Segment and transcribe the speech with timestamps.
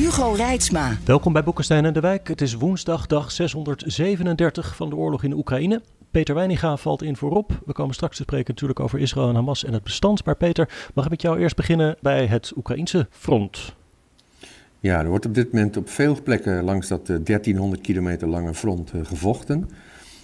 [0.00, 0.96] Hugo Reitsma.
[1.04, 2.28] Welkom bij Boekenstein en de Wijk.
[2.28, 5.82] Het is woensdag, dag 637 van de oorlog in de Oekraïne.
[6.10, 7.60] Peter Weininga valt in voorop.
[7.66, 10.24] We komen straks te spreken natuurlijk over Israël en Hamas en het bestand.
[10.24, 13.74] Maar Peter, mag ik met jou eerst beginnen bij het Oekraïnse front?
[14.78, 18.90] Ja, er wordt op dit moment op veel plekken langs dat 1300 kilometer lange front
[18.90, 19.70] eh, gevochten.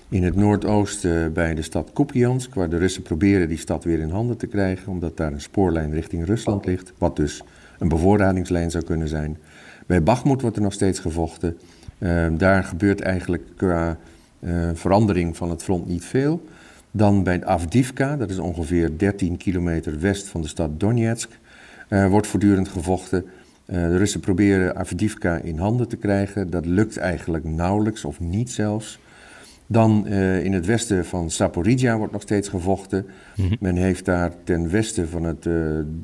[0.09, 4.11] In het noordoosten bij de stad Kupiansk, waar de Russen proberen die stad weer in
[4.11, 7.43] handen te krijgen, omdat daar een spoorlijn richting Rusland ligt, wat dus
[7.79, 9.39] een bevoorradingslijn zou kunnen zijn.
[9.87, 11.59] Bij Bakhmut wordt er nog steeds gevochten.
[11.99, 13.99] Uh, daar gebeurt eigenlijk qua
[14.41, 16.45] uh, verandering van het front niet veel.
[16.91, 21.39] Dan bij Avdivka, dat is ongeveer 13 kilometer west van de stad Donetsk,
[21.89, 23.25] uh, wordt voortdurend gevochten.
[23.65, 26.51] de Russen proberen Avdivka in handen te krijgen.
[26.51, 28.99] Dat lukt eigenlijk nauwelijks of niet zelfs.
[29.67, 33.07] Dan in het westen van Saporizhia wordt nog steeds gevochten.
[33.37, 33.57] Mm -hmm.
[33.61, 35.49] Men heeft daar ten westen van het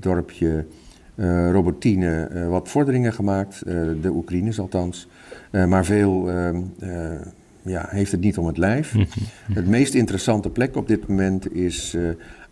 [0.01, 0.65] dorpje
[1.51, 5.09] Robotine uh, wat vorderingen gemaakt, uh, de Oekraïners althans.
[5.51, 6.61] maar veel ehm,
[7.63, 8.95] ja, heeft het niet om het lijf.
[9.53, 11.97] het meest interessante plek op dit moment is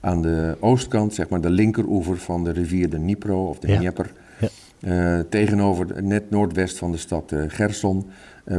[0.01, 3.79] aan de oostkant, zeg maar de linkeroever van de rivier de Dnipro of de ja.
[3.79, 4.13] Dnieper.
[4.81, 5.25] Ja.
[5.29, 8.07] tegenover net noordwest van de stad Gerson,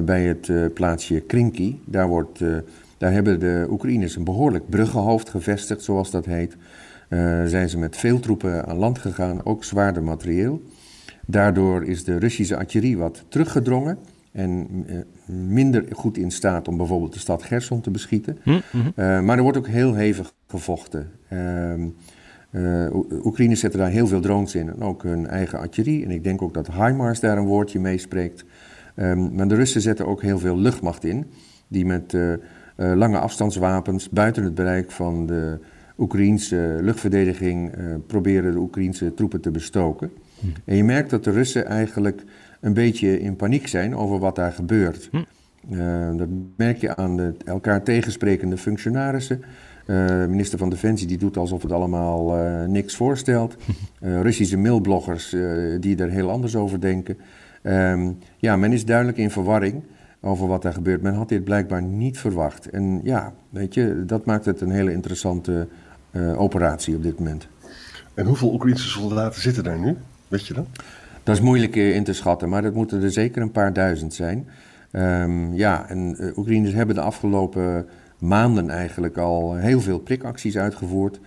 [0.03, 1.75] bij het plaatsje Krinky.
[1.85, 2.39] Daar, wordt,
[2.97, 6.55] daar hebben de Oekraïners een behoorlijk bruggenhoofd gevestigd, zoals dat heet.
[7.11, 10.61] Uh, zijn ze met veel troepen aan land gegaan, ook zwaarder materieel.
[11.25, 13.97] Daardoor is de Russische artillerie wat teruggedrongen
[14.31, 14.95] en uh,
[15.25, 18.37] minder goed in staat om bijvoorbeeld de stad Gerson te beschieten.
[18.43, 18.93] Mm -hmm.
[18.95, 21.11] uh, maar er wordt ook heel hevig gevochten.
[23.23, 26.05] Oekraïne zetten daar heel veel drones in en ook hun eigen artillerie.
[26.05, 28.45] En ik denk ook dat HIMARS daar een woordje meespreekt.
[28.95, 31.25] Um, maar de Russen zetten ook heel veel luchtmacht in,
[31.67, 32.15] die met
[32.75, 35.59] lange afstandswapens buiten het bereik van de
[36.01, 40.11] Oekraïense luchtverdediging uh, proberen de Oekraïense troepen te bestoken.
[40.39, 40.47] Hm.
[40.65, 42.23] En je merkt dat de Russen eigenlijk
[42.61, 45.09] een beetje in paniek zijn over wat daar gebeurt.
[45.11, 45.17] Hm.
[45.71, 49.41] Uh, dat merk je aan de elkaar tegensprekende functionarissen.
[49.85, 52.35] Uh, minister van Defensie die doet alsof het allemaal
[52.67, 53.55] niks voorstelt.
[53.99, 55.35] Russische mailbloggers
[55.79, 57.17] die er heel anders over denken.
[57.63, 59.83] Um, ja, men is duidelijk in verwarring
[60.21, 61.01] over wat daar gebeurt.
[61.01, 62.69] Men had dit blijkbaar niet verwacht.
[62.69, 65.67] En ja, weet je, dat maakt het een hele interessante
[66.37, 67.47] operatie op dit moment.
[68.13, 69.97] En hoeveel Oekraïnse soldaten zitten daar nu?
[70.27, 70.65] Weet je dat?
[71.23, 74.13] Dat is moeilijk uh, in te schatten, maar dat moeten er zeker een paar duizend
[74.13, 74.47] zijn.
[74.91, 81.19] Um, ja, en uh, Oekraïners hebben de afgelopen maanden eigenlijk al heel veel prikacties uitgevoerd.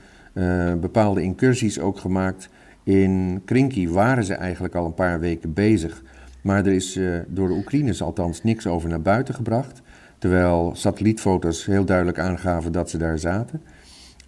[0.81, 2.49] bepaalde incursies ook gemaakt.
[2.83, 6.03] In Krinky waren ze eigenlijk al een paar weken bezig.
[6.41, 9.83] Maar er is door de Oekraïners althans niks over naar buiten gebracht.
[10.19, 13.61] Terwijl satellietfoto's heel duidelijk aangaven dat ze daar zaten.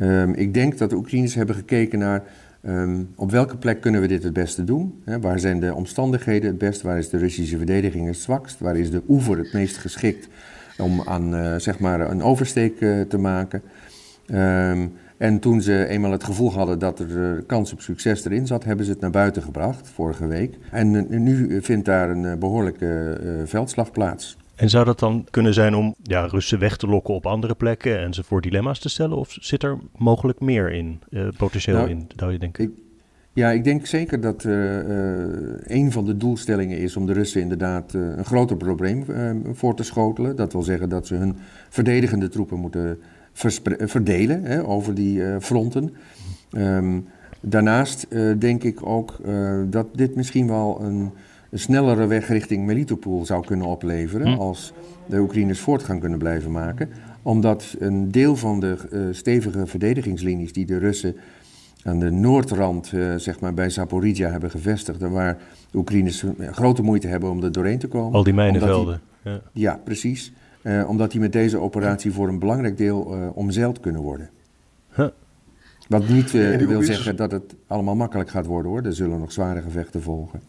[0.00, 2.22] Um, ik denk dat de Oekraïners hebben gekeken naar
[2.66, 5.02] um, op welke plek kunnen we dit het beste doen?
[5.20, 6.82] Waar zijn de omstandigheden het best?
[6.82, 8.60] Waar is de Russische verdediging het zwakst?
[8.60, 10.28] Waar is de oever het meest geschikt
[10.78, 13.62] om aan uh, zeg maar een oversteek uh, te maken?
[14.30, 18.46] Um, en toen ze eenmaal het gevoel hadden dat er uh, kans op succes erin
[18.46, 20.58] zat, hebben ze het naar buiten gebracht vorige week.
[20.70, 24.36] En nu vindt daar een behoorlijke veldslag plaats.
[24.56, 27.98] En zou dat dan kunnen zijn om ja, Russen weg te lokken op andere plekken
[27.98, 29.16] en ze voor dilemma's te stellen?
[29.16, 32.64] Of zit er mogelijk meer in, uh, potentieel nou, in, zou je denken?
[32.64, 32.70] Ik,
[33.32, 35.24] ja, ik denk zeker dat uh, uh,
[35.62, 39.04] een van de doelstellingen is om de Russen inderdaad een groter probleem
[39.52, 40.36] voor te schotelen.
[40.36, 41.36] Dat wil zeggen dat ze hun
[41.68, 42.98] verdedigende troepen moeten
[43.78, 45.94] verdelen hè, over die fronten.
[46.52, 47.06] Um,
[47.40, 48.06] daarnaast
[48.38, 49.16] denk ik ook
[49.66, 51.12] dat dit misschien wel een
[51.50, 54.40] een snellere weg richting Melitopol zou kunnen opleveren hm.
[54.40, 54.72] als
[55.06, 56.88] de Oekraïners voortgang kunnen blijven maken.
[57.22, 61.16] Omdat een deel van de uh, stevige verdedigingslinies die de Russen
[61.82, 65.38] aan de noordrand, uh, zeg maar bij Zaporizhia hebben gevestigd, waar
[65.70, 68.12] de Oekraïners grote moeite hebben om er doorheen te komen.
[68.12, 69.00] Al die mijnenvelden.
[69.22, 69.40] Die, ja.
[69.52, 69.80] ja.
[69.84, 70.32] precies.
[70.62, 74.30] Uh, omdat die met deze operatie voor een belangrijk deel omzeild kunnen worden.
[74.94, 75.08] Huh.
[75.88, 78.82] Wat niet wil zeggen dat het allemaal makkelijk gaat worden hoor.
[78.82, 80.40] Er zullen nog zware gevechten volgen.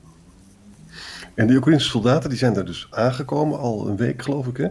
[1.38, 4.58] En die Oekraïnse soldaten die zijn daar dus aangekomen, al een week geloof ik.
[4.58, 4.68] Hè?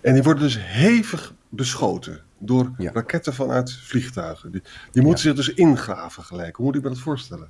[0.00, 2.90] En die worden dus hevig beschoten door ja.
[2.92, 4.52] raketten vanuit vliegtuigen.
[4.52, 4.62] Die,
[4.92, 5.34] die moeten ja.
[5.34, 6.56] zich dus ingraven gelijk.
[6.56, 7.48] Hoe moet ik me dat voorstellen?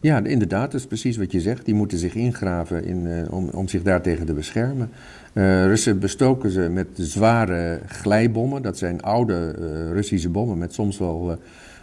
[0.00, 1.64] Ja, inderdaad, dat is precies wat je zegt.
[1.64, 4.90] Die moeten zich ingraven in, uh, om, om zich daartegen te beschermen.
[5.32, 8.62] Uh, Russen bestoken ze met zware glijbommen.
[8.62, 11.38] Dat zijn oude uh, Russische bommen met soms wel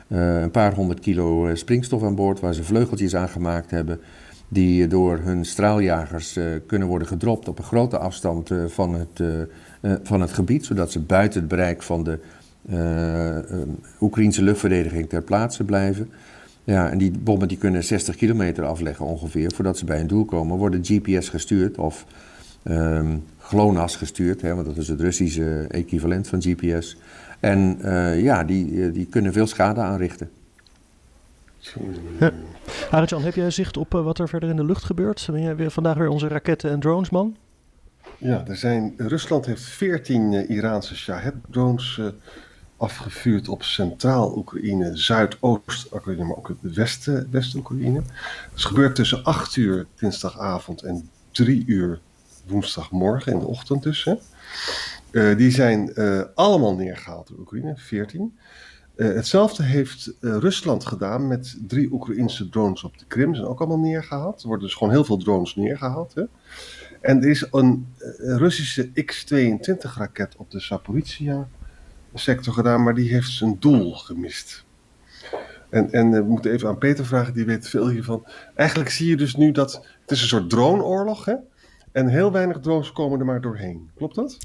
[0.08, 4.00] een paar honderd kilo springstof aan boord, waar ze vleugeltjes aan gemaakt hebben.
[4.48, 9.48] Die door hun straaljagers kunnen worden gedropt op een grote afstand van, het,
[10.04, 12.20] van het gebied, zodat ze buiten het bereik van de
[14.02, 16.10] Oekraïnse luchtverdediging ter plaatse blijven.
[16.66, 20.26] Ja, en die bommen die kunnen 60 kilometer afleggen ongeveer voordat ze bij een doel
[20.26, 20.58] komen.
[20.58, 22.06] Worden GPS gestuurd of
[22.64, 26.98] um, GLONASS gestuurd, hè, want dat is het Russische equivalent van GPS.
[27.40, 30.30] En uh, ja, die, die kunnen veel schade aanrichten.
[32.20, 32.32] Ja.
[32.92, 35.28] Arjan, heb jij zicht op uh, wat er verder in de lucht gebeurt?
[35.32, 37.38] Ben jij weer vandaag weer onze raketten en drones man?
[38.18, 42.02] Ja, er zijn, Rusland heeft 14 uh, Iraanse Shahed-drones
[42.78, 47.98] afgevuurd op Centraal-Oekraïne, Zuidoost-Oekraïne, maar ook het West-Oekraïne.
[48.00, 52.00] Het is gebeurd tussen 8 uur dinsdagavond en 3 uur
[52.46, 53.86] woensdagmorgen in de ochtend.
[55.12, 55.94] Uh, die zijn
[56.36, 58.38] allemaal neergehaald door Oekraïne, 14.
[58.96, 63.36] Uh, hetzelfde heeft Rusland gedaan met drie Oekraïnse drones op de Krim.
[63.36, 64.42] Zijn ook allemaal neergehaald.
[64.42, 66.14] Er worden dus gewoon heel veel drones neergehaald.
[66.14, 66.24] Hè?
[67.02, 67.88] En er is een
[68.18, 71.48] Russische X-22 raket op de Zaporizhia
[72.20, 74.66] sector gedaan, maar die heeft zijn doel gemist.
[75.70, 78.26] En, en we moeten even aan Peter vragen, die weet veel hiervan.
[78.56, 81.36] Eigenlijk zie je dus nu dat het is een soort droneoorlog, hè?
[81.92, 83.90] En heel weinig drones komen er maar doorheen.
[83.96, 84.38] Klopt dat?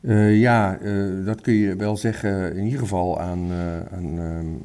[0.00, 4.60] Uh, ja, uh, dat kun je wel zeggen in ieder geval aan, uh, aan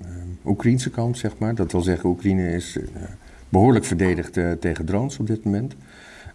[0.46, 1.56] Oekraïnse kant, zeg maar.
[1.56, 2.78] Dat wil zeggen, Oekraïne is
[3.50, 5.76] behoorlijk verdedigd tegen drones op dit moment.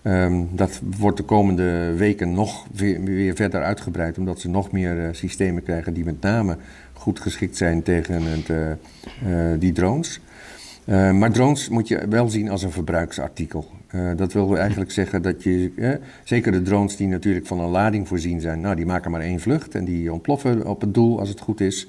[0.02, 5.08] Um, dat wordt de komende weken nog weer, weer, verder uitgebreid, omdat ze nog meer
[5.14, 6.56] systemen krijgen die met name
[6.92, 8.78] goed geschikt zijn tegen het,
[9.60, 10.20] die drones.
[10.88, 13.66] Maar drones moet je wel zien als een verbruiksartikel.
[14.16, 18.40] dat wil eigenlijk zeggen dat je, zeker de drones die natuurlijk van een lading voorzien
[18.40, 21.40] zijn, nou die maken maar één vlucht en die ontploffen op het doel als het
[21.40, 21.88] goed is.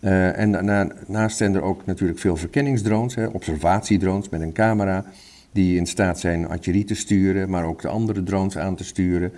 [0.00, 5.04] en daarnaast zijn er ook natuurlijk veel verkenningsdrones, hè, observatiedrones met een camera
[5.52, 9.32] die in staat zijn artillerie te sturen, maar ook de andere drones aan te sturen.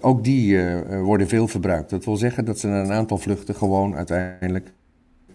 [0.00, 0.58] Ook die
[1.02, 1.90] worden veel verbruikt.
[1.90, 4.72] Dat wil zeggen dat ze na een aantal vluchten gewoon uiteindelijk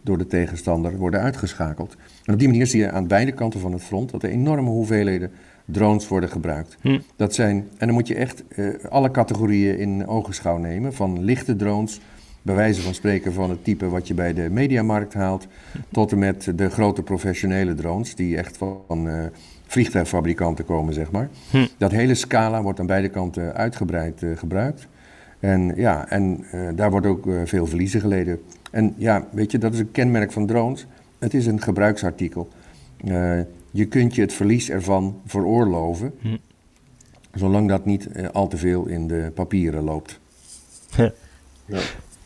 [0.05, 1.95] door de tegenstander worden uitgeschakeld.
[2.23, 4.69] En op die manier zie je aan beide kanten van het front dat er enorme
[4.69, 5.31] hoeveelheden
[5.65, 6.77] drones worden gebruikt.
[6.81, 6.99] Hm.
[7.15, 11.55] Dat zijn, en dan moet je echt uh, alle categorieën in ogenschouw nemen, van lichte
[11.55, 11.99] drones
[12.41, 15.47] bij wijze van spreken van het type wat je bij de mediamarkt haalt,
[15.91, 19.23] tot en met de grote professionele drones die echt van uh,
[19.67, 21.29] vliegtuigfabrikanten komen, zeg maar.
[21.49, 21.65] Hm.
[21.77, 24.87] Dat hele scala wordt aan beide kanten uitgebreid uh, gebruikt.
[25.39, 28.39] En ja, en uh, daar wordt ook veel verliezen geleden.
[28.75, 30.85] En ja, weet je, dat is een kenmerk van drones.
[31.19, 32.47] Het is een gebruiksartikel.
[33.71, 36.37] je kunt je het verlies ervan veroorloven, hm.
[37.33, 40.19] zolang dat niet al te veel in de papieren loopt.
[40.95, 41.11] Ja.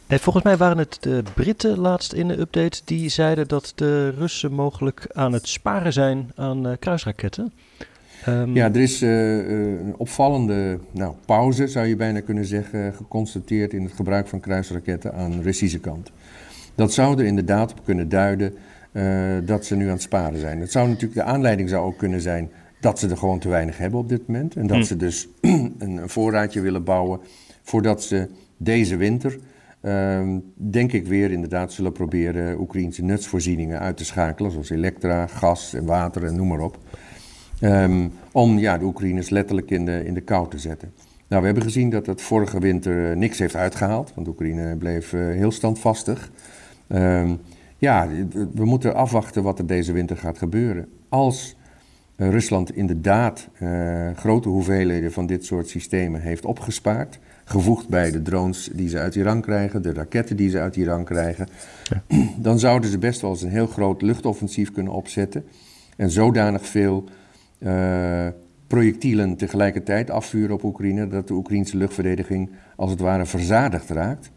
[0.07, 4.09] Nee, volgens mij waren het de Britten laatst in de update die zeiden dat de
[4.09, 7.53] Russen mogelijk aan het sparen zijn aan uh, kruisraketten.
[8.27, 13.73] Um, ja, er is uh, een opvallende nou, pauze, zou je bijna kunnen zeggen, geconstateerd
[13.73, 16.11] in het gebruik van kruisraketten aan de Russische kant.
[16.79, 18.53] Dat zou er inderdaad op kunnen duiden
[18.93, 20.59] uh, dat ze nu aan het sparen zijn.
[20.59, 22.49] Het zou natuurlijk, de aanleiding zou ook kunnen zijn
[22.79, 24.55] dat ze er gewoon te weinig hebben op dit moment.
[24.55, 24.83] En dat hm.
[24.83, 25.27] ze dus
[25.79, 27.19] een, voorraadje willen bouwen
[27.63, 28.27] voordat ze
[28.57, 29.39] deze winter
[29.81, 35.73] Um, denk ik weer inderdaad zullen proberen Oekraïnse nutsvoorzieningen uit te schakelen, zoals elektra, gas
[35.73, 36.77] en water en noem maar op.
[37.61, 40.93] Um, om ja, de Oekraïners letterlijk in de, in de kou te zetten.
[41.27, 45.13] Nou, we hebben gezien dat het vorige winter uh, niks heeft uitgehaald, want Oekraïne bleef
[45.13, 46.31] uh, heel standvastig.
[46.93, 47.39] Um,
[47.77, 48.07] ja,
[48.53, 50.87] we moeten afwachten wat er deze winter gaat gebeuren.
[51.09, 51.55] Als
[52.15, 53.49] uh, Rusland inderdaad
[54.15, 59.15] grote hoeveelheden van dit soort systemen heeft opgespaard, gevoegd bij de drones die ze uit
[59.15, 61.47] Iran krijgen, de raketten die ze uit Iran krijgen,
[61.83, 62.03] ja.
[62.47, 65.45] dan zouden ze best wel eens een heel groot luchtoffensief kunnen opzetten
[65.97, 67.03] en zodanig veel
[67.59, 68.27] uh,
[68.67, 74.31] projectielen tegelijkertijd afvuren op Oekraïne dat de Oekraïnse luchtverdediging als het ware verzadigd raakt,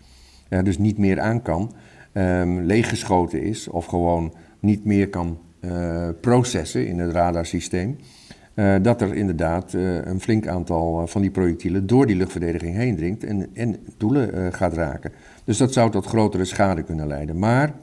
[0.49, 1.73] uh, dus niet meer aan kan,
[2.13, 7.99] um, leeggeschoten is of gewoon niet meer kan uh, processen in het radarsysteem.
[8.55, 12.97] Uh, dat er inderdaad uh, een flink aantal van die projectielen door die luchtverdediging heen
[12.97, 15.13] dringt en, en doelen gaat raken.
[15.45, 17.39] Dus dat zou tot grotere schade kunnen leiden.
[17.39, 17.75] Maar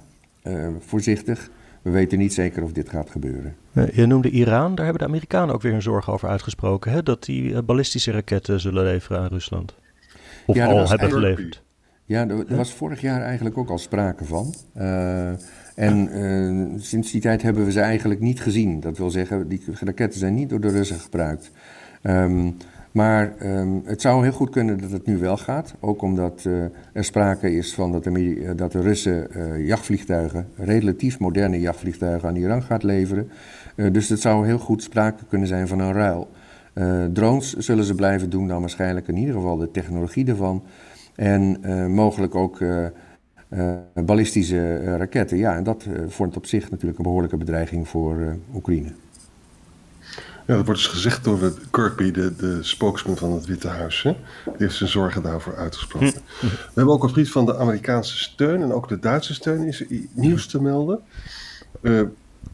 [0.80, 1.50] voorzichtig,
[1.82, 3.56] we weten niet zeker of dit gaat gebeuren.
[3.94, 6.92] Je noemde Iran, daar hebben de Amerikanen ook weer een zorg over uitgesproken.
[6.92, 7.04] Hè?
[7.04, 9.76] Dat die ballistische raketten zullen leveren aan Rusland.
[10.46, 11.64] Of ja, al hebben geleverd.
[12.10, 14.54] Ja, er, was vorig jaar eigenlijk ook al sprake van.
[15.76, 18.80] En uh, sinds die tijd hebben we ze eigenlijk niet gezien.
[18.80, 21.52] Dat wil zeggen, die raketten zijn niet door de Russen gebruikt.
[22.04, 22.58] Um,
[22.92, 25.76] maar um, het zou heel goed kunnen dat het nu wel gaat.
[25.80, 26.64] Ook omdat uh,
[26.94, 29.28] er sprake is van dat de, dat de Russen
[29.66, 33.30] jachtvliegtuigen, relatief moderne jachtvliegtuigen, aan Iran gaat leveren.
[33.92, 36.30] Dus het zou heel goed sprake kunnen zijn van een ruil.
[37.14, 40.64] drones zullen ze blijven doen, dan waarschijnlijk in ieder geval de technologie ervan.
[41.20, 41.60] En
[41.92, 42.64] mogelijk ook
[43.94, 45.38] ballistische raketten.
[45.38, 48.92] Ja, en dat vormt op zich natuurlijk een behoorlijke bedreiging voor Oekraïne.
[50.48, 54.04] Ja, dat wordt dus gezegd door Kirkby, de, de spokesman van het Witte Huis.
[54.04, 54.16] Hè?
[54.44, 56.14] Die heeft zijn zorgen daarvoor uitgesproken.
[56.40, 56.46] Hm.
[56.46, 59.84] We hebben ook op gebied van de Amerikaanse steun en ook de Duitse steun is
[60.14, 61.00] nieuws te melden.
[61.82, 62.02] Uh,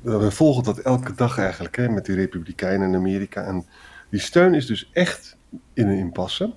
[0.02, 3.44] we volgen dat elke dag eigenlijk hè, met die Republikeinen in Amerika.
[3.44, 3.66] En
[4.10, 5.36] die steun is dus echt
[5.74, 6.54] in een impasse.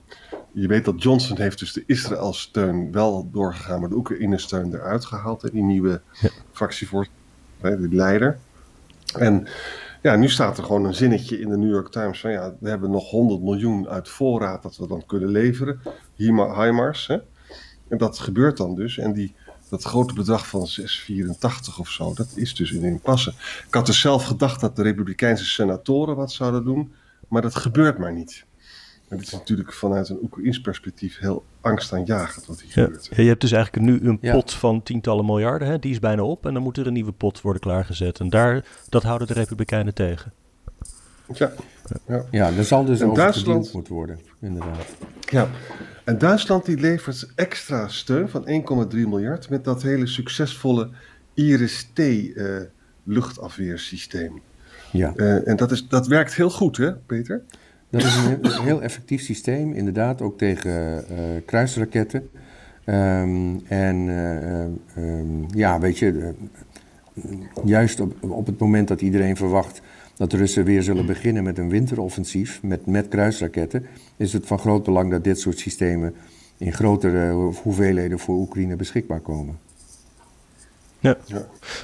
[0.61, 5.43] Je weet dat Johnson heeft dus de Israël-steun wel doorgegaan, maar de Oekraïne-steun eruit gehaald.
[5.43, 6.29] Hè, die nieuwe ja.
[6.53, 7.21] fractievoorzitter,
[7.63, 8.39] die leider.
[9.17, 9.47] En
[10.03, 12.69] ja, nu staat er gewoon een zinnetje in de New York Times van ja, we
[12.69, 15.81] hebben nog 100 miljoen uit voorraad dat we dan kunnen leveren.
[16.15, 17.07] HIMARS.
[17.07, 17.19] Hè?
[17.89, 18.99] En dat gebeurt dan dus.
[18.99, 19.35] En die,
[19.69, 23.31] dat grote bedrag van 684 of zo, dat is dus in impasse.
[23.67, 26.93] Ik had dus zelf gedacht dat de Republikeinse senatoren wat zouden doen,
[27.29, 28.47] maar dat gebeurt maar niet.
[29.09, 33.09] En dit is natuurlijk vanuit een Oekraïns perspectief heel angstaanjagend wat hier gebeurt.
[33.11, 35.79] Ja, je hebt dus eigenlijk nu een pot van tientallen miljarden, hè?
[35.79, 36.47] die is bijna op.
[36.47, 38.21] En dan moet er een nieuwe pot worden klaargezet.
[38.21, 40.33] En daar, dat houden de Republikeinen tegen.
[41.35, 41.53] Ja,
[42.07, 42.25] ja.
[42.31, 44.87] ja er zal dus ook Duitsland moeten worden, inderdaad.
[45.31, 45.49] Ja,
[46.05, 48.49] en Duitsland die levert extra steun van
[48.93, 50.91] 1,3 miljard met dat hele succesvolle
[51.35, 52.61] Iris-T uh,
[53.03, 54.41] luchtafweersysteem.
[54.93, 55.13] Ja.
[55.17, 57.43] Uh, en dat, is, dat werkt heel goed, hè, Peter?
[57.91, 62.31] Dat is een heel effectief systeem, inderdaad, ook tegen uh, kruisraketten.
[62.85, 66.35] Um, en uh, um, ja, weet je,
[67.65, 69.83] juist op, op het moment dat iedereen verwacht
[70.17, 74.59] dat de Russen weer zullen beginnen met een winteroffensief met, met kruisraketten, is het van
[74.59, 76.15] groot belang dat dit soort systemen
[76.57, 79.68] in grotere hoeveelheden voor Oekraïne beschikbaar komen.
[81.01, 81.17] Ja.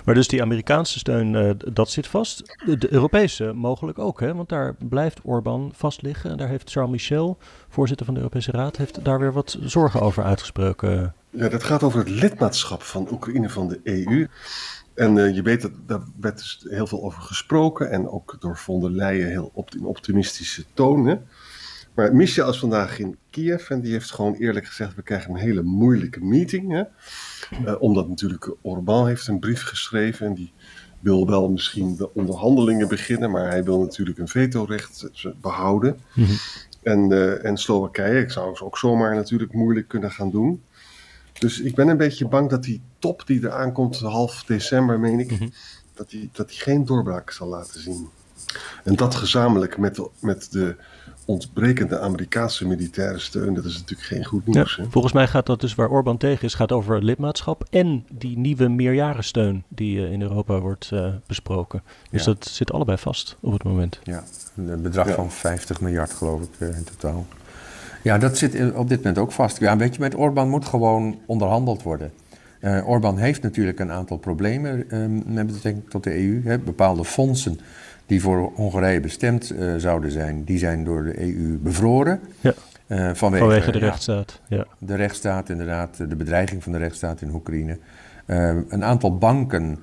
[0.05, 2.57] Maar dus die Amerikaanse steun, uh, dat zit vast.
[2.79, 4.35] De, Europese mogelijk ook, hè?
[4.35, 6.31] want daar blijft Orbán vast liggen.
[6.31, 10.01] En daar heeft Charles Michel, voorzitter van de Europese Raad, heeft daar weer wat zorgen
[10.01, 11.15] over uitgesproken.
[11.31, 14.29] Ja, dat gaat over het lidmaatschap van Oekraïne van de EU.
[14.95, 17.91] En uh, je weet dat daar werd dus heel veel over gesproken.
[17.91, 21.07] En ook door von der Leyen heel op, in optimistische toon.
[21.07, 21.17] Hè?
[21.95, 25.41] Maar Michel is vandaag in Kiev en die heeft gewoon eerlijk gezegd: we krijgen een
[25.41, 26.73] hele moeilijke meeting.
[26.73, 26.83] Hè?
[27.65, 30.53] Uh, omdat natuurlijk Orbán heeft een brief geschreven en die
[31.01, 35.07] wil wel misschien de onderhandelingen beginnen, maar hij wil natuurlijk een vetorecht
[35.41, 35.99] behouden.
[36.15, 36.37] Mm -hmm.
[36.83, 40.63] En, uh, en Slowakije, ik zou ze ook zomaar natuurlijk moeilijk kunnen gaan doen.
[41.39, 45.21] Dus ik ben een beetje bang dat die top die er aankomt, half december meen
[45.21, 45.53] ik, mm -hmm.
[45.95, 48.09] dat, die, dat die geen doorbraak zal laten zien.
[48.85, 50.77] En dat gezamenlijk met met de
[51.25, 54.77] ontbrekende Amerikaanse militaire steun, dat is natuurlijk geen goed nieuws.
[54.77, 58.39] Ja, volgens mij gaat dat dus waar Orbán tegen is, gaat over lidmaatschap en die
[58.39, 61.83] nieuwe meerjarensteun die uh, in Europa wordt uh, besproken.
[62.11, 62.33] Dus ja.
[62.33, 63.99] dat zit allebei vast op het moment.
[64.03, 64.25] Ja,
[64.57, 65.15] een bedrag ja.
[65.15, 67.27] van 50 miljard geloof ik uh, in totaal.
[68.03, 69.59] Ja, dat zit op dit moment ook vast.
[69.59, 72.13] Ja, weet je, met Orbán moet gewoon onderhandeld worden.
[72.61, 74.87] Uh, Orbán heeft natuurlijk een aantal problemen
[75.27, 76.43] met betrekking tot de EU.
[76.45, 77.61] Hè, bepaalde fondsen
[78.07, 82.21] die voor Hongarije bestemd uh, zouden zijn, die zijn door de EU bevroren.
[82.41, 82.53] Ja.
[82.87, 84.41] Uh, vanwege, vanwege, de rechtsstaat.
[84.49, 84.67] Ja.
[84.79, 87.79] De rechtsstaat, inderdaad, de bedreiging van de rechtsstaat in Oekraïne.
[88.27, 89.79] Uh, een aantal banken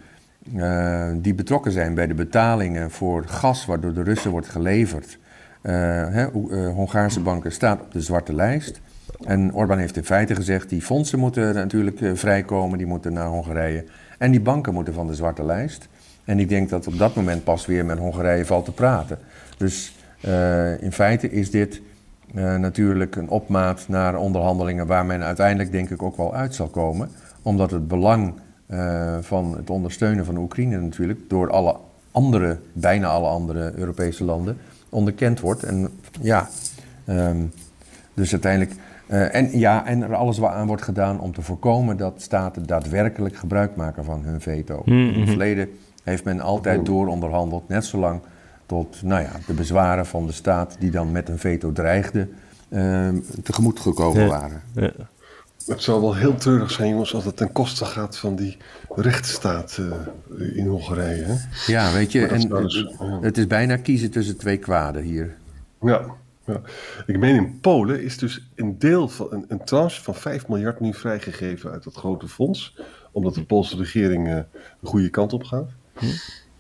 [1.16, 5.18] die betrokken zijn bij de betalingen voor gas waardoor de Russen wordt geleverd.
[5.62, 6.26] Hè,
[6.70, 8.82] Hongaarse banken staan op de zwarte lijst.
[9.24, 13.86] En Orbán heeft in feite gezegd, die fondsen moeten natuurlijk vrijkomen, die moeten naar Hongarije.
[14.18, 15.88] En die banken moeten van de zwarte lijst.
[16.26, 19.18] En ik denk dat op dat moment pas weer met Hongarije valt te praten.
[19.58, 21.82] Dus uh, in feite is dit
[22.36, 26.68] uh, natuurlijk een opmaat naar onderhandelingen waar men uiteindelijk denk ik ook wel uit zal
[26.68, 27.10] komen.
[27.42, 28.34] Omdat het belang
[28.68, 31.76] uh, van het ondersteunen van Oekraïne natuurlijk door alle
[32.12, 34.58] andere, bijna alle andere Europese landen
[34.90, 35.64] onderkend wordt.
[35.64, 35.90] En
[36.22, 36.50] ja,
[37.06, 37.52] um,
[38.14, 38.76] dus uiteindelijk.
[39.08, 42.66] Uh, en ja, en er alles wat aan wordt gedaan om te voorkomen dat staten
[42.66, 44.82] daadwerkelijk gebruik maken van hun veto.
[44.86, 45.14] Mm -hmm.
[45.14, 45.70] In het verleden
[46.04, 48.22] heeft men altijd door onderhandeld, net zolang
[48.66, 52.28] tot nou ja, de bezwaren van de staat die dan met een veto dreigde,
[52.70, 53.10] uh,
[53.44, 54.62] tegemoet gekomen waren.
[54.74, 54.92] Ja.
[55.66, 58.58] Het zou wel heel treurig zijn, jongens, als het ten koste gaat van die
[58.96, 61.24] rechtsstaat uh, in Hongarije.
[61.24, 61.36] Hè?
[61.68, 63.20] Ja, weet je, en, dus, ja.
[63.22, 65.38] het is bijna kiezen tussen twee kwaden hier.
[65.82, 66.06] Ja,
[66.46, 66.62] ja.
[67.06, 70.80] Ik meen in Polen is dus een deel van een, een tranche van 5 miljard
[70.80, 72.76] nu vrijgegeven uit dat grote fonds
[73.12, 74.36] omdat de Poolse regering uh,
[74.80, 75.70] de goede kant op gaat.
[76.02, 76.08] Hm.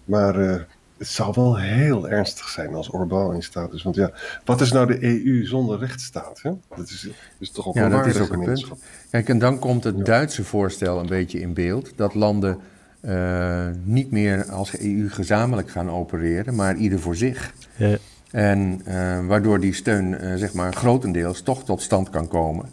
[0.06, 0.56] Maar uh,
[1.02, 3.84] het zou wel heel ernstig zijn als Orbán in staat is.
[3.84, 4.12] Want ja,
[4.46, 6.40] wat is nou de EU zonder rechtsstaat?
[6.42, 6.52] Hè?
[6.76, 8.68] Dat is, is toch ook ja, een dat is ook een punt.
[9.10, 11.94] Kijk, en dan komt het Duitse voorstel een beetje in beeld.
[11.96, 12.60] Dat landen
[13.02, 17.54] uh, niet meer als EU gezamenlijk gaan opereren, maar ieder voor zich.
[17.76, 17.98] Ja.
[18.32, 22.66] En uh, waardoor die steun, uh, zeg maar, grotendeels toch tot stand kan komen.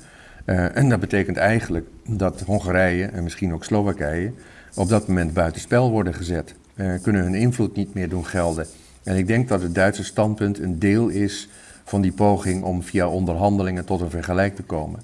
[0.44, 4.32] en dat betekent eigenlijk dat Hongarije en misschien ook Slowakije
[4.78, 6.54] op dat moment buitenspel worden gezet.
[7.02, 8.66] kunnen hun invloed niet meer doen gelden.
[9.02, 11.48] En ik denk dat het Duitse standpunt een deel is
[11.84, 15.00] van die poging om via onderhandelingen tot een vergelijk te komen.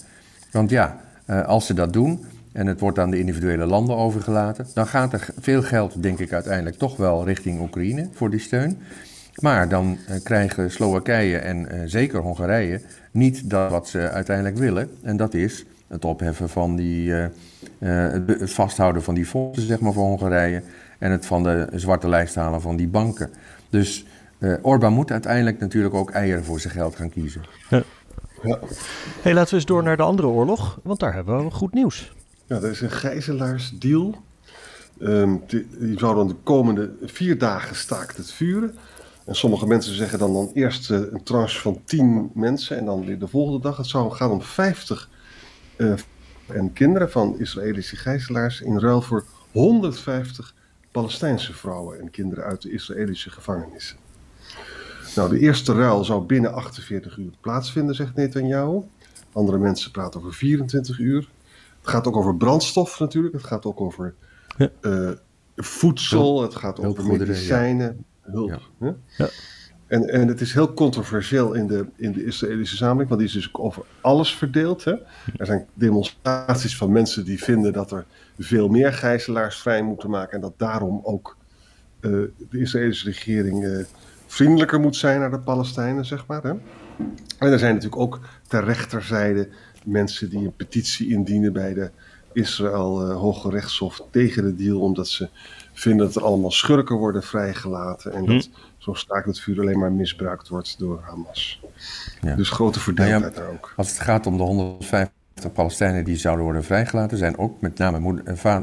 [0.51, 1.01] Want ja,
[1.47, 5.29] als ze dat doen, en het wordt aan de individuele landen overgelaten, dan gaat er
[5.41, 8.79] veel geld, denk ik, uiteindelijk toch wel richting Oekraïne voor die steun.
[9.35, 14.91] Maar dan uh, krijgen Slowakije en zeker Hongarije niet dat wat ze uiteindelijk willen.
[15.03, 17.27] En dat is het opheffen van die, uh,
[18.27, 20.63] het vasthouden van die fondsen, zeg maar, voor Hongarije.
[20.99, 23.31] En het van de zwarte lijst halen van die banken.
[23.71, 24.07] Dus
[24.63, 27.43] Orbán moet uiteindelijk natuurlijk ook eieren voor zijn geld gaan kiezen.
[27.71, 27.83] Ja.
[28.45, 28.59] Ja.
[29.23, 32.13] Hey, laten we eens door naar de andere oorlog, want daar hebben we goed nieuws.
[32.47, 34.15] Ja, er is een gijzelaarsdeal.
[35.01, 38.75] Um, die, die zou dan de komende vier dagen staakt het vuren.
[39.25, 43.05] En sommige mensen zeggen dan, dan eerst uh, een tranche van 10 mensen en dan
[43.05, 43.77] weer de volgende dag.
[43.77, 45.09] Het zou gaan om 50
[45.77, 45.99] uh, eh,
[46.47, 50.55] en kinderen van Israëlische gijzelaars in ruil voor 150
[50.91, 53.97] Palestijnse vrouwen en kinderen uit de Israëlische gevangenissen.
[55.15, 58.83] Nou, de eerste ruil zou binnen 48 uur plaatsvinden, zegt Netanyahu.
[59.33, 61.29] Andere mensen praten over 24 uur.
[61.81, 63.35] Het gaat ook over brandstof natuurlijk.
[63.35, 64.15] Het gaat ook over
[64.57, 64.71] ja.
[64.81, 65.11] uh,
[65.57, 66.43] voedsel.
[66.43, 68.05] Het gaat over medicijnen.
[68.21, 68.61] Hulp.
[69.17, 69.29] Ja.
[69.87, 73.45] En, en het is heel controversieel in de, in de Israëlische samenleving, want die is
[73.45, 74.85] dus over alles verdeeld.
[74.85, 74.93] Hè?
[75.37, 78.05] Er zijn demonstraties van mensen die vinden dat er
[78.39, 81.37] veel meer gijzelaars vrij moeten maken en dat daarom ook
[82.01, 82.11] uh,
[82.51, 83.85] de Israëlische regering uh,
[84.27, 86.43] vriendelijker moet zijn naar de Palestijnen, zeg maar.
[86.43, 86.53] Hè?
[87.39, 89.49] En er zijn natuurlijk ook ter rechterzijde
[89.85, 91.91] mensen die een petitie indienen bij de
[92.33, 95.29] Israël uh, Hoge Rechtshof tegen de deal, omdat ze
[95.73, 98.51] vinden dat er allemaal schurken worden vrijgelaten en dat hm.
[98.85, 101.61] Zo'n staakt het vuur alleen maar misbruikt wordt door Hamas.
[102.21, 102.35] Ja.
[102.35, 103.73] Dus grote verdeeldheid nou daar ook.
[103.77, 105.13] Als het gaat om de 150
[105.53, 108.59] Palestijnen die zouden worden vrijgelaten, zijn ook met name moeder, uh,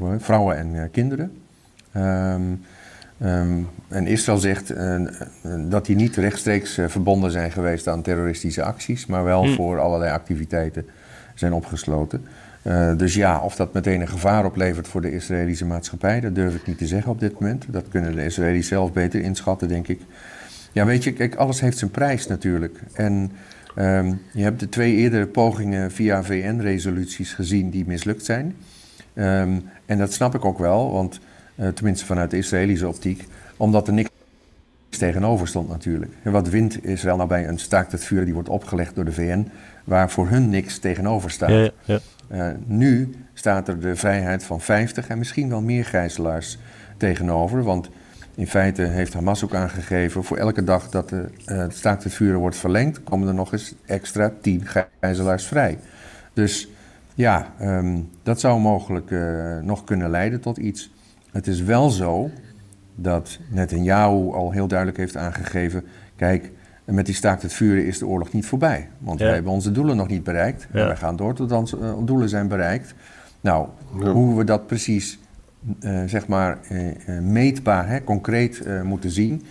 [0.00, 1.42] uh, vrouwen en kinderen.
[1.96, 2.62] Um,
[3.18, 5.06] Um, en Israël zegt uh,
[5.68, 9.54] dat die niet rechtstreeks uh, verbonden zijn geweest aan terroristische acties, maar wel hm.
[9.54, 10.86] voor allerlei activiteiten
[11.34, 12.26] zijn opgesloten.
[12.64, 16.54] Uh, dus ja, of dat meteen een gevaar oplevert voor de Israëlische maatschappij, dat durf
[16.54, 17.64] ik niet te zeggen op dit moment.
[17.68, 20.00] Dat kunnen de Israëli's zelf beter inschatten, denk ik.
[20.72, 22.80] Ja, weet je, kijk, alles heeft zijn prijs natuurlijk.
[22.92, 23.32] En
[23.78, 28.56] um, je hebt de twee eerdere pogingen via VN-resoluties gezien die mislukt zijn.
[29.14, 31.20] Um, en dat snap ik ook wel, want
[31.56, 33.24] uh, tenminste vanuit de Israëlische optiek,
[33.56, 34.10] omdat er niks
[34.98, 36.12] tegenover stond natuurlijk.
[36.22, 39.12] En wat wint Israël nou bij een staakt het vuur die wordt opgelegd door de
[39.12, 39.48] VN,
[39.84, 41.50] waar voor hun niks tegenover staat.
[41.50, 41.98] Ja, ja.
[42.32, 46.58] Uh, nu staat er de vrijheid van 50 en misschien wel meer gijzelaars
[46.96, 47.88] tegenover, want
[48.34, 52.36] in feite heeft Hamas ook aangegeven, voor elke dag dat de uh, staakt het vuur
[52.36, 54.66] wordt verlengd, komen er nog eens extra 10
[55.00, 55.78] gijzelaars vrij.
[56.32, 56.68] Dus
[57.14, 60.90] ja, um, dat zou mogelijk uh, nog kunnen leiden tot iets.
[61.32, 62.30] Het is wel zo
[62.94, 65.84] dat Netanyahu al heel duidelijk heeft aangegeven...
[66.16, 66.50] kijk,
[66.84, 68.88] met die staakt het vuren is de oorlog niet voorbij.
[68.98, 70.66] Want wij hebben onze doelen nog niet bereikt.
[70.72, 70.80] Ja.
[70.80, 72.94] En wij gaan door tot onze uh, doelen zijn bereikt.
[73.40, 75.18] Nou, hoe we dat precies,
[75.80, 79.42] uh, zeg maar, uh, meetbaar, hè, concreet moeten zien...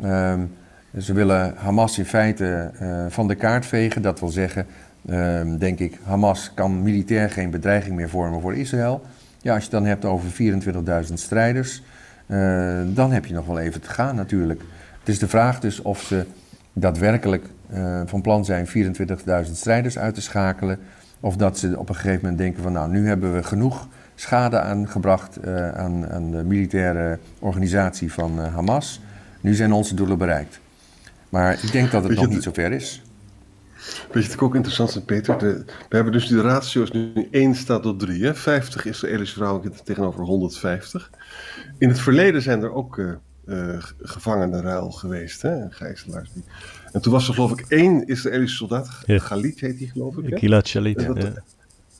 [0.00, 0.40] Ehm,
[0.98, 2.70] ze willen Hamas in feite
[3.08, 4.02] van de kaart vegen.
[4.02, 4.66] Dat wil zeggen,
[5.06, 9.02] ehm, denk ik, Hamas kan militair geen bedreiging meer vormen voor Israël...
[9.44, 10.30] Ja, als je het dan hebt over
[11.06, 11.82] 24.000 strijders,
[12.26, 14.60] uh, dan heb je nog wel even te gaan natuurlijk.
[14.98, 16.26] Het is de vraag dus of ze
[16.72, 18.66] daadwerkelijk uh, van plan zijn
[19.46, 20.78] 24.000 strijders uit te schakelen.
[21.20, 24.60] Of dat ze op een gegeven moment denken van nou, nu hebben we genoeg schade
[24.60, 29.00] aangebracht uh, aan, aan, de militaire organisatie van Hamas.
[29.40, 30.60] Nu zijn onze doelen bereikt.
[31.28, 33.02] Maar ik denk dat het nog niet zover is.
[34.12, 35.38] Weet je wat ook interessant is, Peter?
[35.38, 38.24] De, we hebben dus die ratio's nu 1 staat tot 3.
[38.24, 38.34] Hè?
[38.34, 41.10] 50 Israëlische vrouwen tegenover 150.
[41.78, 43.12] In het verleden zijn er ook uh,
[43.46, 45.70] uh, gevangenenruil geweest, hè?
[45.70, 46.32] gijzelaars.
[46.32, 46.44] Die...
[46.92, 49.18] En toen was er geloof ik één Israëlische soldaat, ja.
[49.18, 50.38] Galit heet die geloof ik.
[50.38, 51.32] Gilad Shalit, ja.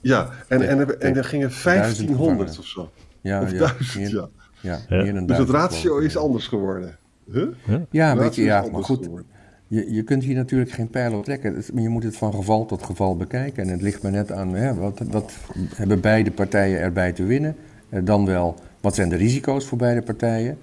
[0.00, 0.30] ja.
[0.48, 2.90] en, en, en, en er gingen 1500 of zo.
[3.20, 4.28] Ja, of ja, 1000, meer,
[4.60, 4.80] ja.
[5.20, 6.98] dus het ratio is anders geworden.
[7.32, 7.46] Huh?
[7.66, 9.04] Ja, ja weet je, ja, maar goed.
[9.04, 9.26] Geworden.
[9.66, 11.62] Je, je kunt hier natuurlijk geen pijl op trekken.
[11.74, 13.62] Je moet het van geval tot geval bekijken.
[13.62, 15.32] En het ligt maar net aan hè, wat, wat
[15.74, 17.56] hebben beide partijen erbij te winnen.
[17.90, 20.58] Uh, dan wel, wat zijn de risico's voor beide partijen?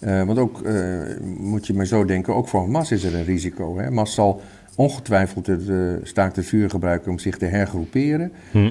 [0.00, 1.00] Uh, want ook, uh,
[1.38, 3.78] moet je maar zo denken, ook voor Hamas is er een risico.
[3.78, 3.84] Hè?
[3.84, 4.40] Hamas zal
[4.74, 8.32] ongetwijfeld het uh, staakt het vuur gebruiken om zich te hergroeperen.
[8.50, 8.70] Hm.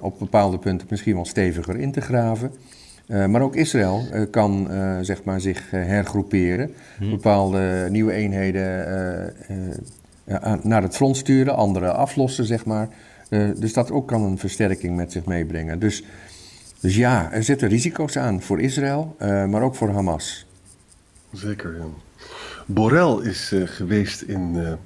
[0.00, 2.50] op bepaalde punten misschien wel steviger in te graven.
[3.06, 6.74] Uh, maar ook Israël uh, kan uh, zeg maar zich hergroeperen.
[6.98, 7.10] Hm.
[7.10, 9.34] Bepaalde nieuwe eenheden
[10.62, 12.88] naar het front sturen, andere aflossen, zeg maar.
[13.56, 15.78] dus dat ook kan een versterking met zich meebrengen.
[15.78, 16.04] Dus,
[16.80, 20.46] dus ja, er zitten risico's aan voor Israël, maar ook voor Hamas.
[21.32, 21.84] Zeker, ja.
[22.66, 24.76] Borrell is geweest in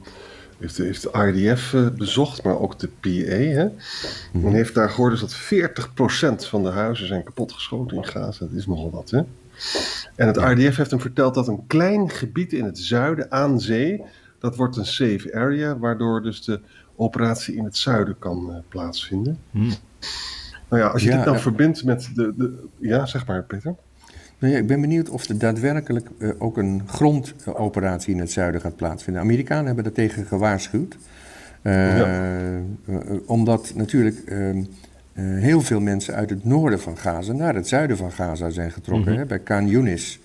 [0.59, 3.09] heeft, heeft de RDF uh, bezocht, maar ook de PA.
[3.09, 3.65] Hè?
[3.65, 3.73] Mm
[4.33, 4.47] -hmm.
[4.47, 8.45] En heeft daar gehoord dus dat 40% van de huizen zijn kapotgeschoten in Gaza.
[8.45, 9.23] Dat is nogal wat, hè?
[10.15, 14.03] En het RDF heeft hem verteld dat een klein gebied in het zuiden aan zee,
[14.39, 16.61] dat wordt een safe area, waardoor dus de
[16.97, 19.39] operatie in het zuiden kan uh, plaatsvinden.
[19.51, 19.73] Mm.
[20.69, 22.65] Nou ja, als je ja, dit dan verbindt met de, de...
[22.77, 23.75] Ja, zeg maar, Peter.
[24.39, 28.61] Nou ja, ik ben benieuwd of er daadwerkelijk uh, ook een grondoperatie in het zuiden
[28.61, 29.23] gaat plaatsvinden.
[29.23, 30.97] De Amerikanen hebben daartegen gewaarschuwd.
[31.63, 32.31] Uh, ja.
[32.89, 32.97] uh,
[33.27, 34.33] omdat natuurlijk
[35.15, 39.05] heel veel mensen uit het noorden van Gaza naar het zuiden van Gaza zijn getrokken,
[39.05, 39.19] mm -hmm.
[39.19, 40.21] hè, bij Khan Yunis.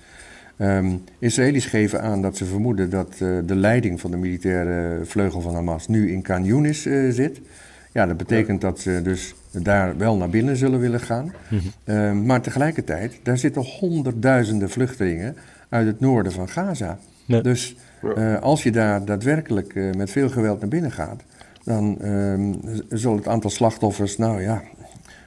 [0.58, 5.54] Um, Israëli's geven aan dat ze vermoeden dat de leiding van de militaire vleugel van
[5.54, 7.41] Hamas nu in Khan Yunis zit.
[7.91, 11.34] Ja, dat betekent dat ze dus daar wel naar binnen zullen willen gaan.
[11.50, 11.96] Mm -hmm.
[11.96, 15.36] uh, maar tegelijkertijd, daar zitten honderdduizenden vluchtelingen
[15.70, 16.98] uit het noorden van Gaza.
[17.26, 17.42] Ja.
[17.42, 21.24] Dus uh, als je daar daadwerkelijk uh, met veel geweld naar binnen gaat,
[21.63, 22.54] dan ehm,
[22.89, 24.63] zal het aantal slachtoffers, nou ja,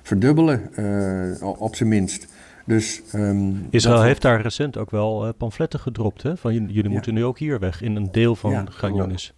[0.02, 2.26] verdubbelen uh, op zijn minst.
[2.64, 6.22] Dus, um, Israël heeft daar recent ook wel pamfletten gedropt.
[6.22, 6.36] Hè?
[6.36, 6.90] Van jullie ja.
[6.90, 8.64] moeten nu ook hier weg in een deel van ja.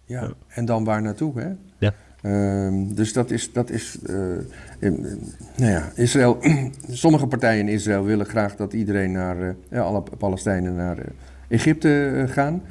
[0.05, 0.21] Ja.
[0.21, 1.39] ja, en dan waar naartoe?
[1.39, 1.49] Hè?
[2.23, 4.15] Um, dus dat is, dat is uh,
[4.79, 5.07] in,
[5.55, 6.37] nou ja, Israël,
[6.89, 11.03] sommige partijen in Israël willen graag dat iedereen naar, uh, ja, alle Palestijnen naar uh,
[11.47, 12.61] Egypte gaan.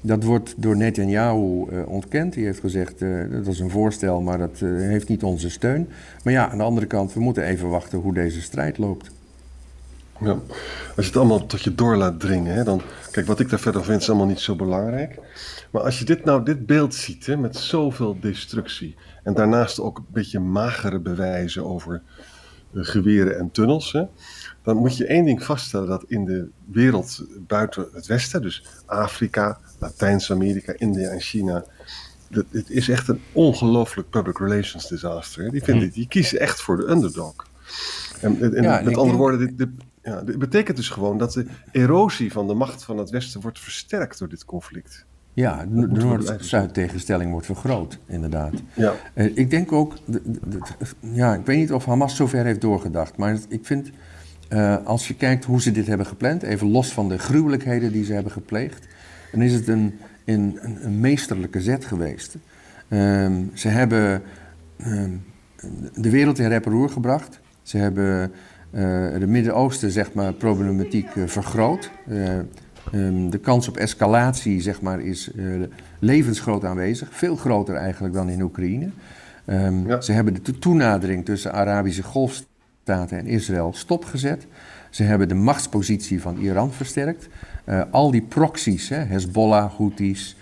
[0.00, 2.32] dat wordt door Netanyahu ontkend.
[2.32, 2.98] Die heeft gezegd,
[3.30, 5.88] dat is een voorstel, maar dat heeft niet onze steun.
[6.24, 9.10] Maar ja, aan de andere kant, we moeten even wachten hoe deze strijd loopt.
[10.20, 10.38] Ja,
[10.96, 12.82] als je het allemaal tot je door laat dringen, hè, dan...
[13.10, 15.18] Kijk, wat ik daar verder vind is allemaal niet zo belangrijk.
[15.74, 18.96] Maar als je dit nou, dit beeld ziet, hè, met zoveel destructie...
[19.22, 22.02] en daarnaast ook een beetje magere bewijzen over
[22.72, 23.92] uh, geweren en tunnels...
[23.92, 24.04] Hè,
[24.62, 28.42] dan moet je één ding vaststellen, dat in de wereld buiten het Westen...
[28.42, 31.64] dus Afrika, Latijns-Amerika, India en China...
[32.50, 35.44] Het is echt een ongelooflijk public relations disaster.
[35.44, 35.50] Hè.
[35.50, 37.34] Die, vinden, die kiezen echt voor de underdog.
[38.20, 39.16] En, en ja, met andere denk...
[39.16, 39.68] woorden, dit, dit,
[40.02, 43.60] ja, dit betekent dus gewoon dat de erosie van de macht van het Westen wordt
[43.60, 45.06] versterkt door dit conflict.
[45.34, 48.52] Ja, de Noord-Zuid tegenstelling wordt vergroot, inderdaad.
[48.74, 48.92] Ja.
[49.14, 49.96] Uh, ik denk ook,
[51.00, 53.90] ja, ik weet niet of Hamas zover heeft doorgedacht, maar ik vind,
[54.48, 58.04] uh, als je kijkt hoe ze dit hebben gepland, even los van de gruwelijkheden die
[58.04, 58.86] ze hebben gepleegd,
[59.32, 62.36] dan is het een, een, een meesterlijke zet geweest.
[62.88, 64.22] Uh, ze hebben
[64.76, 65.10] ehm,
[65.94, 67.40] de wereld in rep roer gebracht.
[67.62, 68.32] Ze hebben
[68.70, 68.80] uh,
[69.18, 71.90] de Midden-Oosten zeg maar, problematiek vergroot.
[72.92, 75.30] Um, de kans op escalatie zeg maar, is
[75.98, 77.08] levensgroot aanwezig.
[77.10, 78.88] Veel groter eigenlijk dan in Oekraïne.
[79.46, 80.00] Um, ja.
[80.00, 84.46] Ze hebben de toenadering tussen Arabische golfstaten en Israël stopgezet.
[84.90, 87.28] Ze hebben de machtspositie van Iran versterkt.
[87.90, 90.36] al die proxies, hè, Hezbollah, Houthis,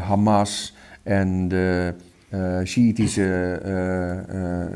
[0.00, 1.94] Hamas en de
[2.30, 3.60] uh, Shiïtische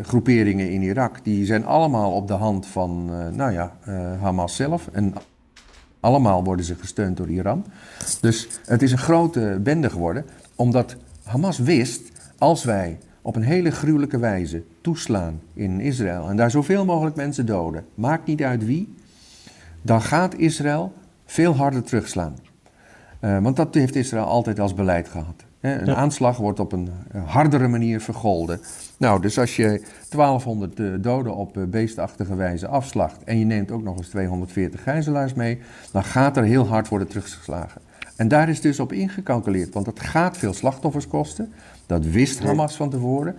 [0.02, 3.76] groeperingen in Irak, die zijn allemaal op de hand van, nou ja,
[4.20, 4.88] Hamas zelf.
[4.92, 5.14] En
[6.06, 7.64] allemaal worden ze gesteund door Iran.
[8.20, 12.02] Dus het is een grote bende geworden, omdat Hamas wist,
[12.38, 17.46] als wij op een hele gruwelijke wijze toeslaan in Israël en daar zoveel mogelijk mensen
[17.46, 18.94] doden, maakt niet uit wie,
[19.82, 20.92] dan gaat Israël
[21.24, 22.36] veel harder terugslaan.
[23.20, 25.44] want dat heeft Israël altijd als beleid gehad.
[25.60, 25.94] Een ja.
[25.94, 26.90] aanslag wordt op een
[27.24, 28.60] hardere manier vergolden.
[28.96, 33.96] Nou, dus als je 1200 doden op beestachtige wijze afslacht en je neemt ook nog
[33.96, 35.58] eens 240 gijzelaars mee,
[35.92, 37.80] dan gaat er heel hard worden teruggeslagen.
[38.16, 41.52] En daar is dus op ingecalculeerd, want dat gaat veel slachtoffers kosten.
[41.86, 43.36] Dat wist Hamas van tevoren.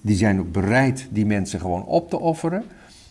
[0.00, 2.64] Die zijn ook bereid die mensen gewoon op te offeren.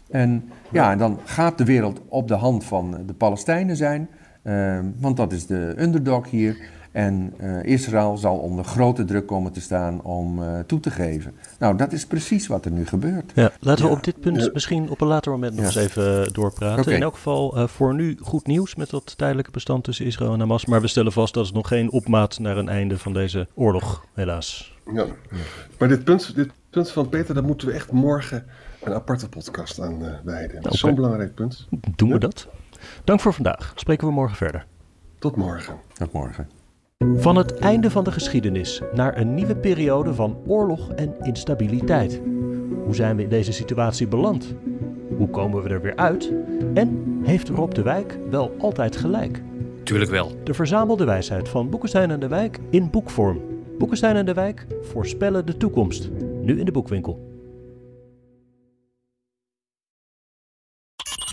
[0.09, 4.09] En ja, en dan gaat de wereld op de hand van de Palestijnen zijn,
[4.43, 6.57] uh, want dat is de underdog hier.
[6.95, 11.33] En uh, Israël zal onder grote druk komen te staan om uh, toe te geven.
[11.59, 13.31] Nou, dat is precies wat er nu gebeurt.
[13.35, 16.79] Ja, laten we op dit punt misschien op een later moment nog eens even doorpraten.
[16.79, 16.93] Okay.
[16.93, 20.39] In elk geval uh, voor nu goed nieuws met dat tijdelijke bestand tussen Israël en
[20.39, 20.65] Hamas.
[20.65, 24.05] Maar we stellen vast dat het nog geen opmaat naar een einde van deze oorlog,
[24.13, 24.77] helaas.
[24.93, 25.05] Ja,
[25.77, 28.45] maar dit punt, dit punt van Peter, daar moeten we echt morgen
[28.83, 30.61] een aparte podcast aan wijden.
[30.61, 31.67] Dat is zo'n belangrijk punt.
[31.95, 32.47] Doen we dat?
[33.03, 33.71] Dank voor vandaag.
[33.75, 34.65] Spreken we morgen verder.
[35.19, 35.75] Tot morgen.
[35.93, 36.54] Tot morgen.
[37.15, 42.21] Van het einde van de geschiedenis naar een nieuwe periode van oorlog en instabiliteit.
[42.83, 44.55] Hoe zijn we in deze situatie beland?
[45.17, 46.33] Hoe komen we er weer uit?
[46.73, 49.41] En heeft Rob de Wijk wel altijd gelijk?
[49.83, 50.31] Tuurlijk wel.
[50.43, 53.41] De verzamelde wijsheid van Boekenstein en de Wijk in boekvorm.
[53.77, 56.09] Boekenstein en de Wijk voorspellen de toekomst.
[56.41, 57.34] Nu in de boekwinkel.